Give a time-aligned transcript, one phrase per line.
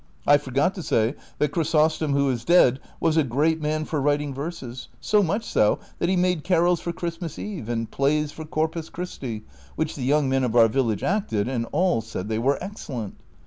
[0.25, 4.33] I forgot to say that Chrysostom who is dead was a great man for writing
[4.33, 8.43] verses, so much so that he made carols for Christmas Eve, and plays ^ for
[8.43, 9.43] Corpus Christl
[9.75, 13.13] which the young men of our village acted, and all said they were excellent.